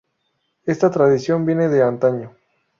[0.65, 2.35] Esta tradición viene de antaño.